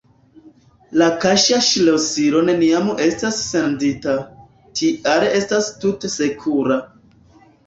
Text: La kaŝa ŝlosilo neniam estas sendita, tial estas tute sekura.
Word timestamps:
La 1.01 1.09
kaŝa 1.25 1.59
ŝlosilo 1.67 2.41
neniam 2.47 2.89
estas 3.09 3.37
sendita, 3.51 4.17
tial 4.81 5.27
estas 5.43 5.71
tute 5.85 6.13
sekura. 6.17 6.81